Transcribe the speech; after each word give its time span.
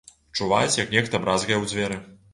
Чуваць, 0.39 0.79
як 0.79 0.95
нехта 0.95 1.23
бразгае 1.27 1.57
ў 1.59 1.73
дзверы. 1.73 2.05